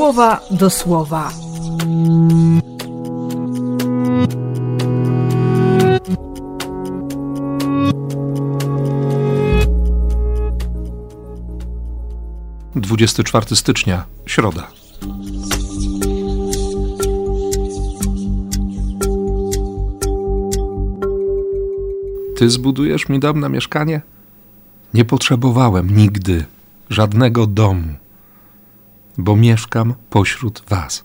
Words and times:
słowa 0.00 0.40
do 0.50 0.70
słowa. 0.70 1.32
Dwudziesty 12.74 13.24
czwarty 13.24 13.56
stycznia, 13.56 14.04
środa. 14.26 14.70
Ty 22.36 22.50
zbudujesz 22.50 23.08
mi 23.08 23.20
dom 23.20 23.52
mieszkanie? 23.52 24.00
Nie 24.94 25.04
potrzebowałem 25.04 25.96
nigdy 25.96 26.44
żadnego 26.90 27.46
domu, 27.46 27.99
bo 29.20 29.36
mieszkam 29.36 29.94
pośród 30.10 30.62
Was. 30.68 31.04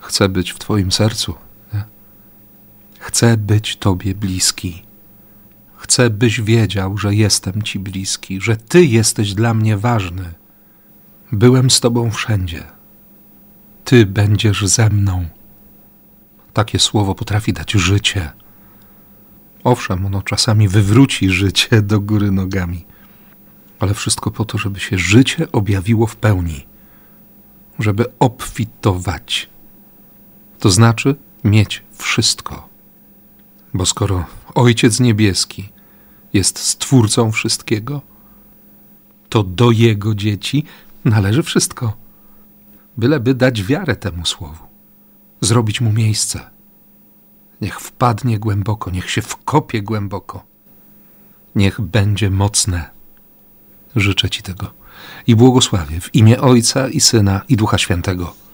Chcę 0.00 0.28
być 0.28 0.52
w 0.52 0.58
Twoim 0.58 0.92
sercu. 0.92 1.34
Nie? 1.74 1.84
Chcę 2.98 3.36
być 3.36 3.76
Tobie 3.76 4.14
bliski. 4.14 4.82
Chcę, 5.76 6.10
byś 6.10 6.40
wiedział, 6.40 6.98
że 6.98 7.14
jestem 7.14 7.62
Ci 7.62 7.78
bliski, 7.78 8.40
że 8.40 8.56
Ty 8.56 8.84
jesteś 8.84 9.34
dla 9.34 9.54
mnie 9.54 9.76
ważny. 9.76 10.34
Byłem 11.32 11.70
z 11.70 11.80
Tobą 11.80 12.10
wszędzie. 12.10 12.64
Ty 13.84 14.06
będziesz 14.06 14.66
ze 14.66 14.90
mną. 14.90 15.26
Takie 16.52 16.78
słowo 16.78 17.14
potrafi 17.14 17.52
dać 17.52 17.72
życie. 17.72 18.30
Owszem, 19.64 20.06
ono 20.06 20.22
czasami 20.22 20.68
wywróci 20.68 21.30
życie 21.30 21.82
do 21.82 22.00
góry 22.00 22.30
nogami, 22.30 22.84
ale 23.80 23.94
wszystko 23.94 24.30
po 24.30 24.44
to, 24.44 24.58
żeby 24.58 24.80
się 24.80 24.98
życie 24.98 25.52
objawiło 25.52 26.06
w 26.06 26.16
pełni, 26.16 26.66
żeby 27.78 28.04
obfitować. 28.18 29.48
To 30.58 30.70
znaczy 30.70 31.16
mieć 31.44 31.82
wszystko. 31.92 32.68
Bo 33.74 33.86
skoro 33.86 34.24
Ojciec 34.54 35.00
Niebieski 35.00 35.68
jest 36.32 36.58
stwórcą 36.58 37.32
wszystkiego, 37.32 38.02
to 39.28 39.42
do 39.42 39.70
Jego 39.70 40.14
dzieci 40.14 40.64
należy 41.04 41.42
wszystko. 41.42 41.96
Byleby 42.96 43.34
dać 43.34 43.62
wiarę 43.62 43.96
temu 43.96 44.26
słowu, 44.26 44.64
zrobić 45.40 45.80
mu 45.80 45.92
miejsce 45.92 46.56
Niech 47.60 47.80
wpadnie 47.80 48.38
głęboko, 48.38 48.90
niech 48.90 49.10
się 49.10 49.22
wkopie 49.22 49.82
głęboko. 49.82 50.44
Niech 51.54 51.80
będzie 51.80 52.30
mocne. 52.30 52.90
Życzę 53.96 54.30
Ci 54.30 54.42
tego 54.42 54.72
i 55.26 55.36
błogosławię 55.36 56.00
w 56.00 56.14
imię 56.14 56.40
Ojca 56.40 56.88
i 56.88 57.00
Syna 57.00 57.40
i 57.48 57.56
Ducha 57.56 57.78
Świętego. 57.78 58.45